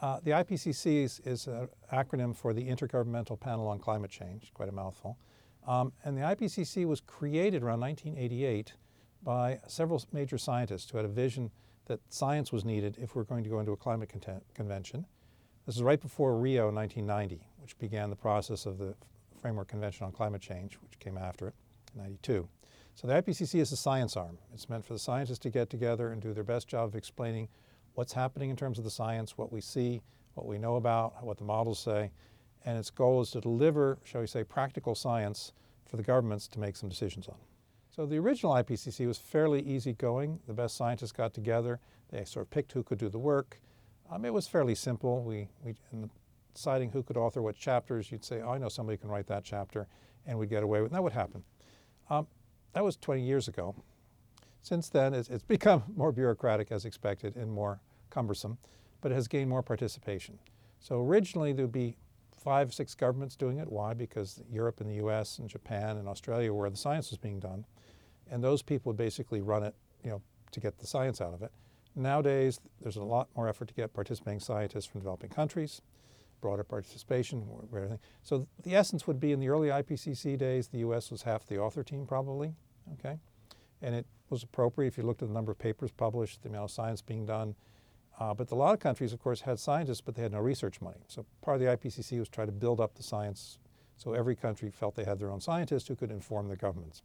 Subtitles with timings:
[0.00, 4.68] Uh, the IPCC is, is an acronym for the Intergovernmental Panel on Climate Change, quite
[4.68, 5.18] a mouthful.
[5.66, 8.74] Um, and the IPCC was created around 1988
[9.22, 11.50] by several major scientists who had a vision
[11.86, 14.14] that science was needed if we're going to go into a climate
[14.54, 15.04] convention.
[15.66, 18.94] This is right before Rio 1990, which began the process of the
[19.40, 21.54] Framework Convention on Climate Change, which came after it
[21.94, 22.48] in 92.
[22.94, 24.38] So the IPCC is a science arm.
[24.54, 27.48] It's meant for the scientists to get together and do their best job of explaining
[27.98, 30.00] what's happening in terms of the science, what we see,
[30.34, 32.12] what we know about, what the models say,
[32.64, 35.52] and its goal is to deliver, shall we say, practical science
[35.84, 37.34] for the governments to make some decisions on.
[37.90, 40.38] So the original IPCC was fairly easygoing.
[40.46, 41.80] The best scientists got together.
[42.12, 43.60] They sort of picked who could do the work.
[44.08, 45.24] Um, it was fairly simple.
[45.24, 46.08] We, we, in
[46.54, 49.42] deciding who could author what chapters, you'd say, oh, I know somebody can write that
[49.42, 49.88] chapter,
[50.24, 50.94] and we'd get away with it.
[50.94, 51.42] That would happen.
[52.10, 52.28] Um,
[52.74, 53.74] that was 20 years ago.
[54.62, 58.58] Since then, it's, it's become more bureaucratic as expected and more cumbersome,
[59.00, 60.38] but it has gained more participation.
[60.80, 61.96] So originally there would be
[62.32, 63.70] five, six governments doing it.
[63.70, 63.94] Why?
[63.94, 67.40] Because Europe and the US and Japan and Australia were where the science was being
[67.40, 67.64] done.
[68.30, 71.42] And those people would basically run it, you know, to get the science out of
[71.42, 71.50] it.
[71.94, 75.82] Nowadays, there's a lot more effort to get participating scientists from developing countries,
[76.40, 77.44] broader participation.
[78.22, 81.58] So the essence would be in the early IPCC days, the US was half the
[81.58, 82.54] author team probably,
[82.94, 83.18] okay?
[83.82, 86.64] And it was appropriate if you looked at the number of papers published, the amount
[86.64, 87.56] of science being done,
[88.18, 90.80] uh, but a lot of countries, of course, had scientists, but they had no research
[90.80, 90.98] money.
[91.06, 93.58] So part of the IPCC was try to build up the science
[93.96, 97.02] so every country felt they had their own scientists who could inform their governments.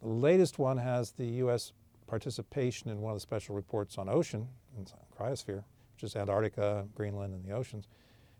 [0.00, 1.72] The latest one has the U.S.
[2.06, 7.34] participation in one of the special reports on ocean, and cryosphere, which is Antarctica, Greenland,
[7.34, 7.86] and the oceans.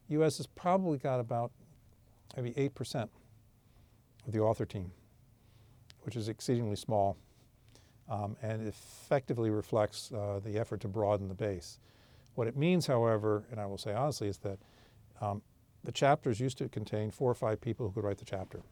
[0.09, 0.39] U.S.
[0.39, 1.53] has probably got about
[2.37, 3.09] maybe 8%
[4.27, 4.91] of the author team,
[6.03, 7.17] which is exceedingly small
[8.09, 11.79] um, and effectively reflects uh, the effort to broaden the base.
[12.35, 14.59] What it means, however, and I will say honestly, is that
[15.21, 15.43] um,
[15.85, 18.63] the chapters used to contain four or five people who could write the chapter.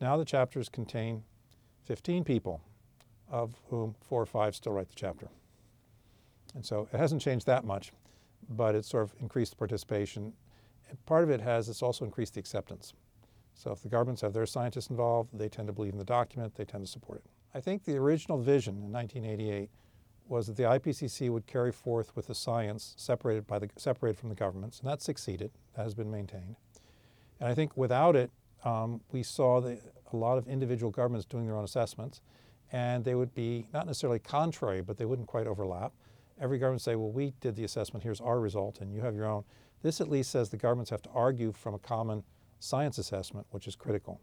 [0.00, 1.24] Now the chapters contain
[1.84, 2.60] 15 people,
[3.30, 5.28] of whom four or five still write the chapter.
[6.54, 7.92] And so it hasn't changed that much,
[8.48, 10.32] but it's sort of increased participation.
[10.88, 12.92] And part of it has, it's also increased the acceptance.
[13.54, 16.54] So if the governments have their scientists involved, they tend to believe in the document,
[16.54, 17.30] they tend to support it.
[17.56, 19.70] I think the original vision in 1988
[20.28, 24.28] was that the IPCC would carry forth with the science separated, by the, separated from
[24.28, 25.50] the governments, and that succeeded.
[25.74, 26.56] That has been maintained.
[27.40, 28.30] And I think without it,
[28.66, 29.78] um, we saw the,
[30.12, 32.20] a lot of individual governments doing their own assessments,
[32.72, 35.94] and they would be not necessarily contrary, but they wouldn't quite overlap.
[36.38, 39.14] Every government would say, well, we did the assessment, here's our result, and you have
[39.14, 39.44] your own.
[39.80, 42.22] This at least says the governments have to argue from a common
[42.60, 44.20] science assessment, which is critical.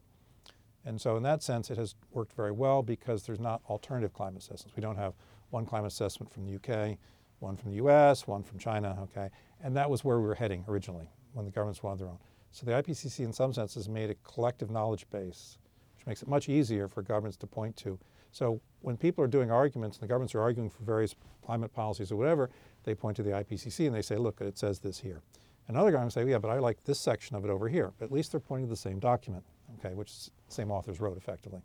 [0.86, 4.42] And so in that sense, it has worked very well because there's not alternative climate
[4.42, 4.76] assessments.
[4.76, 5.14] We don't have
[5.50, 6.98] one climate assessment from the UK,
[7.40, 9.30] one from the US, one from China, okay?
[9.62, 12.20] And that was where we were heading originally when the governments wanted their own.
[12.52, 15.58] So the IPCC in some senses made a collective knowledge base,
[15.96, 17.98] which makes it much easier for governments to point to.
[18.32, 21.16] So when people are doing arguments and the governments are arguing for various
[21.46, 22.50] climate policies or whatever,
[22.84, 25.22] they point to the IPCC and they say, look, it says this here.
[25.68, 27.94] And other governments say, yeah, but I like this section of it over here.
[27.98, 29.46] But at least they're pointing to the same document
[29.80, 31.62] okay, which same authors wrote effectively.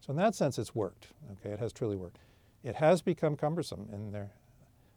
[0.00, 1.08] So in that sense, it's worked.
[1.32, 2.18] Okay, it has truly worked.
[2.62, 3.88] It has become cumbersome.
[3.92, 4.30] In there,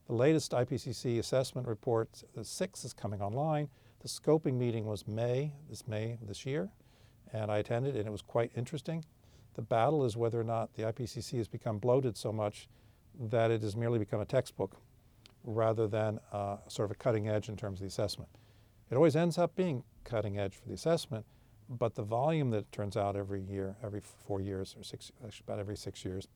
[0.07, 3.69] the latest IPCC assessment report, the sixth is coming online.
[4.01, 6.69] The scoping meeting was May, this May this year,
[7.31, 9.05] and I attended, and it was quite interesting.
[9.55, 12.67] The battle is whether or not the IPCC has become bloated so much
[13.17, 14.75] that it has merely become a textbook
[15.43, 18.29] rather than uh, sort of a cutting edge in terms of the assessment.
[18.89, 21.25] It always ends up being cutting edge for the assessment,
[21.77, 25.11] but the volume that turns out every year, every four years or six,
[25.45, 26.27] about every six years,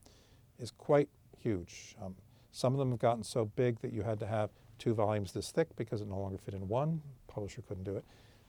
[0.58, 1.94] is quite huge.
[2.02, 2.14] Um,
[2.50, 5.50] some of them have gotten so big that you had to have two volumes this
[5.50, 7.00] thick because it no longer fit in one.
[7.26, 8.04] Publisher couldn't do it.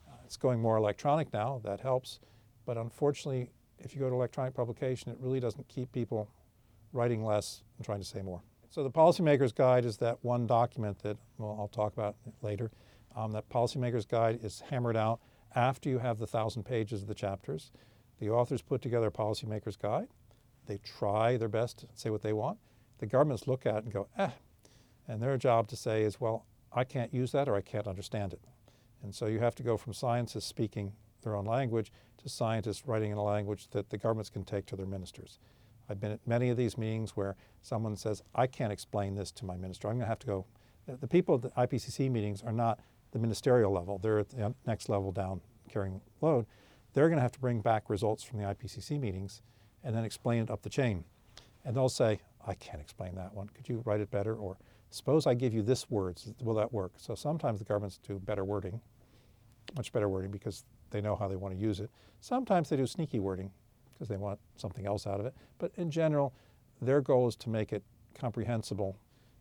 [0.08, 1.62] Uh, it's going more electronic now.
[1.64, 2.20] That helps.
[2.66, 6.30] But unfortunately, if you go to electronic publication, it really doesn't keep people
[6.94, 8.42] writing less and trying to say more.
[8.70, 12.72] So the Policymaker's Guide is that one document that well, I'll talk about later.
[13.16, 15.20] Um, that Policymaker's Guide is hammered out
[15.56, 17.72] after you have the thousand pages of the chapters,
[18.20, 20.10] the authors put together a policymaker's guide.
[20.66, 22.60] They try their best to say what they want.
[23.00, 24.32] The governments look at it and go, eh.
[25.08, 28.34] And their job to say is, well, I can't use that or I can't understand
[28.34, 28.42] it.
[29.02, 30.94] And so you have to go from scientists speaking
[31.24, 31.92] their own language
[32.22, 35.40] to scientists writing in a language that the governments can take to their ministers.
[35.90, 39.46] I've been at many of these meetings where someone says, I can't explain this to
[39.46, 39.88] my minister.
[39.88, 40.46] I'm going to have to go.
[40.88, 42.80] The people at the IPCC meetings are not
[43.12, 46.46] the ministerial level, they're at the next level down carrying load,
[46.94, 49.42] they're going to have to bring back results from the IPCC meetings
[49.84, 51.04] and then explain it up the chain.
[51.64, 53.50] And they'll say, I can't explain that one.
[53.50, 54.36] Could you write it better?
[54.36, 54.58] Or
[54.90, 56.94] suppose I give you this words, will that work?
[56.98, 58.82] So sometimes the governments do better wording,
[59.76, 61.92] much better wording because they know how they want to use it.
[62.22, 63.52] Sometimes they do sneaky wording
[63.94, 65.34] because they want something else out of it.
[65.58, 66.34] But in general,
[66.82, 67.84] their goal is to make it
[68.18, 68.98] comprehensible.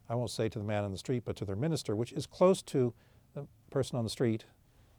[0.08, 2.26] I won't say to the man on the street, but to their minister, which is
[2.26, 2.92] close to
[3.70, 4.44] person on the street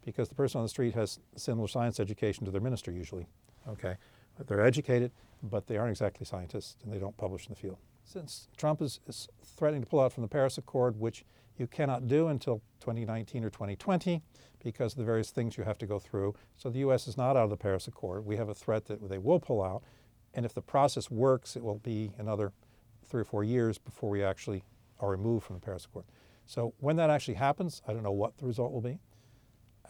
[0.05, 3.27] because the person on the street has similar science education to their minister usually.
[3.67, 3.95] Okay,
[4.37, 5.11] but they're educated,
[5.43, 7.77] but they aren't exactly scientists and they don't publish in the field.
[8.03, 11.25] Since Trump is, is threatening to pull out from the Paris Accord, which
[11.57, 14.21] you cannot do until 2019 or 2020
[14.63, 16.33] because of the various things you have to go through.
[16.57, 17.07] So the U.S.
[17.07, 18.25] is not out of the Paris Accord.
[18.25, 19.83] We have a threat that they will pull out.
[20.33, 22.51] And if the process works, it will be another
[23.05, 24.63] three or four years before we actually
[24.99, 26.05] are removed from the Paris Accord.
[26.49, 28.97] So when that actually happens, I don't know what the result will be.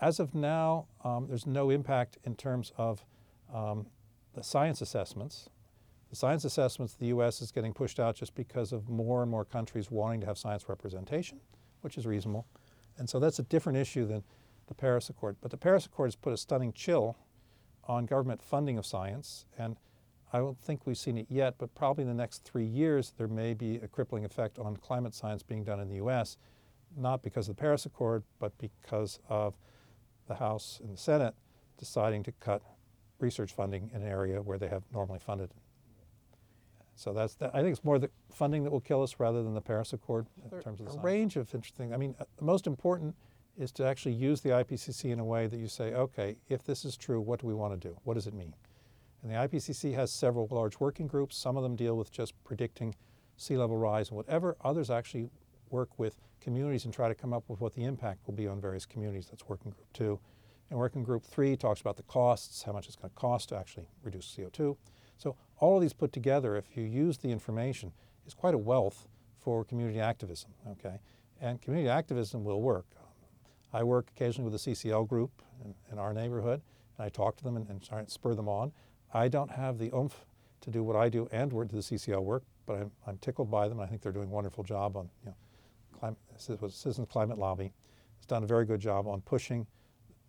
[0.01, 3.05] As of now, um, there's no impact in terms of
[3.53, 3.85] um,
[4.33, 5.47] the science assessments.
[6.09, 7.41] The science assessments, the U.S.
[7.41, 10.67] is getting pushed out just because of more and more countries wanting to have science
[10.67, 11.39] representation,
[11.79, 12.45] which is reasonable.
[12.97, 14.25] And so that's a different issue than
[14.67, 15.37] the Paris Accord.
[15.39, 17.15] But the Paris Accord has put a stunning chill
[17.85, 19.45] on government funding of science.
[19.57, 19.77] And
[20.31, 23.27] I don't think we've seen it yet, but probably in the next three years, there
[23.27, 26.37] may be a crippling effect on climate science being done in the U.S.,
[26.95, 29.55] not because of the Paris Accord, but because of
[30.27, 31.33] the House and the Senate
[31.77, 32.61] deciding to cut
[33.19, 35.51] research funding in an area where they have normally funded.
[36.95, 39.53] So that's that, I think it's more the funding that will kill us rather than
[39.53, 41.05] the Paris Accord in terms of the a science.
[41.05, 41.93] range of interesting.
[41.93, 43.15] I mean, uh, the most important
[43.57, 46.85] is to actually use the IPCC in a way that you say, okay, if this
[46.85, 47.97] is true, what do we want to do?
[48.03, 48.53] What does it mean?
[49.21, 51.37] And the IPCC has several large working groups.
[51.37, 52.95] Some of them deal with just predicting
[53.37, 54.55] sea level rise and whatever.
[54.63, 55.29] Others actually
[55.69, 58.61] work with communities and try to come up with what the impact will be on
[58.61, 59.27] various communities.
[59.29, 60.19] That's working group two.
[60.69, 63.57] And working group three talks about the costs, how much it's going to cost to
[63.57, 64.77] actually reduce CO2.
[65.17, 67.91] So all of these put together, if you use the information,
[68.25, 69.07] is quite a wealth
[69.39, 70.99] for community activism, okay?
[71.41, 72.85] And community activism will work.
[73.73, 75.31] I work occasionally with the CCL group
[75.63, 76.61] in, in our neighborhood,
[76.97, 78.71] and I talk to them and, and try and spur them on.
[79.13, 80.25] I don't have the oomph
[80.61, 83.49] to do what I do and work to the CCL work, but I'm, I'm tickled
[83.49, 83.79] by them.
[83.79, 85.35] I think they're doing a wonderful job on, you know,
[85.99, 87.73] climate, Citizens Climate Lobby
[88.17, 89.65] has done a very good job on pushing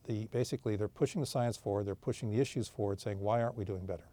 [0.05, 3.56] the, basically they're pushing the science forward, they're pushing the issues forward, saying why aren't
[3.56, 4.09] we doing better?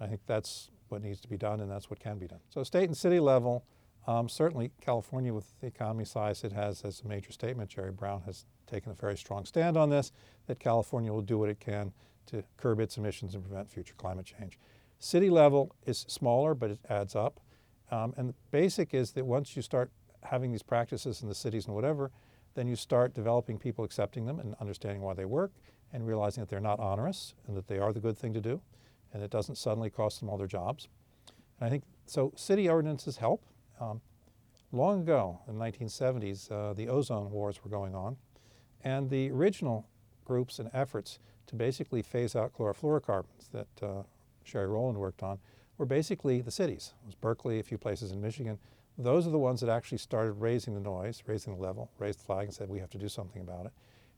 [0.00, 2.40] I think that's what needs to be done and that's what can be done.
[2.50, 3.64] So state and city level,
[4.06, 8.22] um, certainly California with the economy size it has as a major statement, Jerry Brown
[8.22, 10.12] has taken a very strong stand on this,
[10.46, 11.92] that California will do what it can
[12.26, 14.58] to curb its emissions and prevent future climate change.
[14.98, 17.40] City level is smaller, but it adds up.
[17.90, 19.90] Um, and the basic is that once you start
[20.22, 22.10] having these practices in the cities and whatever,
[22.54, 25.52] then you start developing people accepting them and understanding why they work
[25.92, 28.60] and realizing that they're not onerous and that they are the good thing to do
[29.16, 30.88] and it doesn't suddenly cost them all their jobs.
[31.58, 32.32] And I think so.
[32.36, 33.42] City ordinances help.
[33.80, 34.02] Um,
[34.72, 38.16] long ago, in the 1970s, uh, the ozone wars were going on,
[38.84, 39.88] and the original
[40.24, 44.02] groups and efforts to basically phase out chlorofluorocarbons that uh,
[44.44, 45.38] Sherry Rowland worked on
[45.78, 46.94] were basically the cities.
[47.02, 48.58] It was Berkeley, a few places in Michigan.
[48.98, 52.24] Those are the ones that actually started raising the noise, raising the level, raised the
[52.24, 53.72] flag and said we have to do something about it.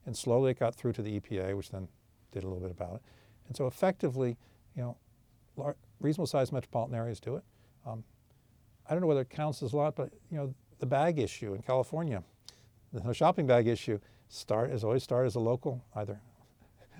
[0.06, 1.88] And slowly it got through to the EPA, which then
[2.30, 3.02] did a little bit about it.
[3.48, 4.36] And so effectively,
[4.76, 7.42] you know, reasonable sized metropolitan areas do it.
[7.84, 8.04] Um,
[8.88, 11.54] I don't know whether it counts as a lot, but you know, the bag issue
[11.54, 12.22] in California,
[12.92, 13.98] the shopping bag issue,
[14.28, 16.20] start has always started as a local, either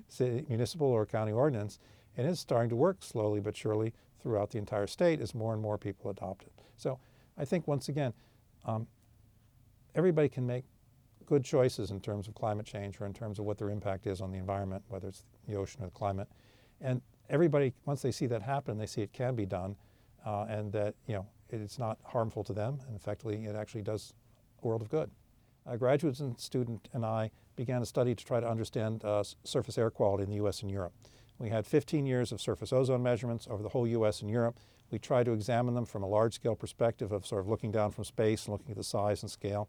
[0.08, 1.78] city, municipal or county ordinance,
[2.16, 5.62] and it's starting to work slowly but surely throughout the entire state as more and
[5.62, 6.52] more people adopt it.
[6.76, 6.98] So
[7.36, 8.12] I think once again,
[8.64, 8.86] um,
[9.94, 10.64] everybody can make
[11.26, 14.20] good choices in terms of climate change or in terms of what their impact is
[14.20, 16.28] on the environment, whether it's the ocean or the climate.
[16.80, 19.76] And everybody, once they see that happen, they see it can be done
[20.24, 22.78] uh, and that, you know, it's not harmful to them.
[22.86, 24.14] And effectively, it actually does
[24.62, 25.10] a world of good.
[25.70, 29.90] A graduate student and I began a study to try to understand uh, surface air
[29.90, 30.94] quality in the US and Europe.
[31.38, 34.58] We had 15 years of surface ozone measurements over the whole US and Europe.
[34.90, 37.90] We tried to examine them from a large scale perspective of sort of looking down
[37.90, 39.68] from space and looking at the size and scale.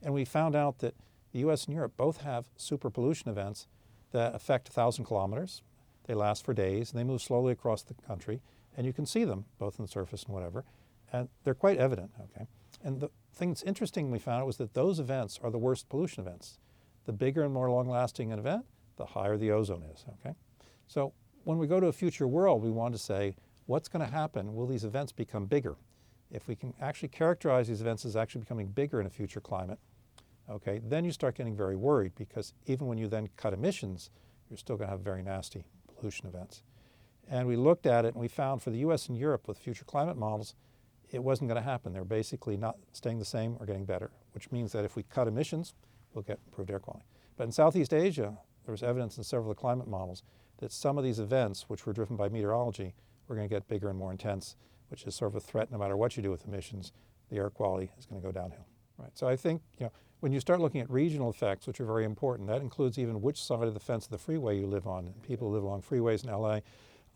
[0.00, 0.94] And we found out that
[1.32, 3.66] the US and Europe both have super pollution events
[4.12, 5.62] that affect 1,000 kilometers.
[6.06, 8.40] They last for days and they move slowly across the country.
[8.76, 10.64] And you can see them both on the surface and whatever.
[11.12, 12.46] And they're quite evident, okay?
[12.84, 16.24] And the thing that's interesting we found was that those events are the worst pollution
[16.24, 16.58] events.
[17.04, 18.64] The bigger and more long lasting an event,
[18.96, 20.34] the higher the ozone is, okay?
[20.86, 21.12] So
[21.44, 23.34] when we go to a future world, we want to say,
[23.66, 24.54] what's going to happen?
[24.54, 25.76] Will these events become bigger?
[26.30, 29.78] If we can actually characterize these events as actually becoming bigger in a future climate,
[30.50, 34.10] okay, then you start getting very worried because even when you then cut emissions,
[34.48, 35.64] you're still going to have very nasty
[35.98, 36.62] pollution events.
[37.28, 39.84] And we looked at it and we found for the US and Europe with future
[39.84, 40.54] climate models,
[41.12, 41.92] it wasn't going to happen.
[41.92, 45.28] They're basically not staying the same or getting better, which means that if we cut
[45.28, 45.74] emissions,
[46.14, 47.04] we'll get improved air quality.
[47.36, 50.22] But in Southeast Asia, there was evidence in several of the climate models
[50.58, 52.94] that some of these events, which were driven by meteorology,
[53.28, 54.56] were going to get bigger and more intense,
[54.88, 56.92] which is sort of a threat no matter what you do with emissions,
[57.30, 58.66] the air quality is going to go downhill.
[58.98, 59.10] Right.
[59.14, 62.04] So I think you know, when you start looking at regional effects, which are very
[62.04, 65.12] important, that includes even which side of the fence of the freeway you live on.
[65.26, 66.60] People who live along freeways in LA,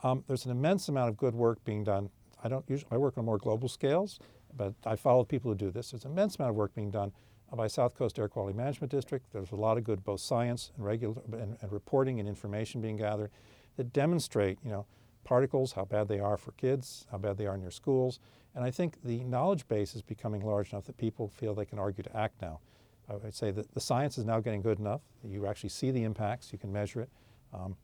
[0.03, 2.11] um, there's an immense amount of good work being done.
[2.43, 4.19] I don't usually I work on more global scales,
[4.57, 5.91] but I follow people who do this.
[5.91, 7.13] There's an immense amount of work being done
[7.55, 9.25] by South Coast Air Quality Management District.
[9.33, 12.97] There's a lot of good both science and regular and, and reporting and information being
[12.97, 13.31] gathered
[13.77, 14.87] that demonstrate, you know,
[15.25, 18.21] particles, how bad they are for kids, how bad they are in your schools.
[18.55, 21.79] And I think the knowledge base is becoming large enough that people feel they can
[21.79, 22.61] argue to act now.
[23.09, 25.91] I would say that the science is now getting good enough that you actually see
[25.91, 27.11] the impacts, you can measure it.
[27.53, 27.77] Um,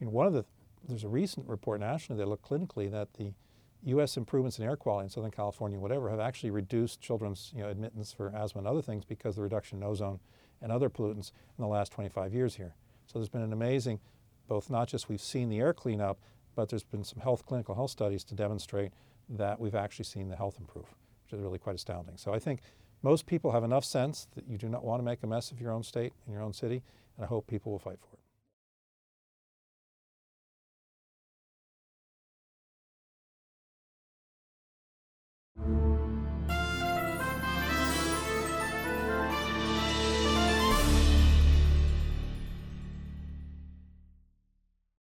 [0.00, 0.44] I mean, one of the,
[0.88, 3.32] there's a recent report nationally that looked clinically that the
[3.84, 4.16] U.S.
[4.16, 8.12] improvements in air quality in Southern California, whatever, have actually reduced children's you know, admittance
[8.12, 10.20] for asthma and other things because of the reduction in ozone
[10.60, 12.74] and other pollutants in the last 25 years here.
[13.06, 13.98] So there's been an amazing,
[14.46, 16.18] both not just we've seen the air clean up,
[16.54, 18.92] but there's been some health, clinical health studies to demonstrate
[19.28, 20.86] that we've actually seen the health improve,
[21.24, 22.16] which is really quite astounding.
[22.16, 22.60] So I think
[23.02, 25.60] most people have enough sense that you do not want to make a mess of
[25.60, 26.82] your own state and your own city,
[27.16, 28.21] and I hope people will fight for it.